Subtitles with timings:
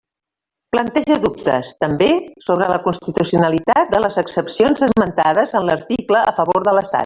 [0.75, 2.07] Planteja dubtes, també,
[2.47, 6.99] sobre la constitucionalitat de les excepcions esmentades en l'article a favor de l'Estat.